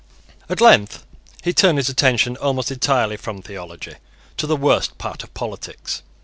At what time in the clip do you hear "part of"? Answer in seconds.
4.97-5.31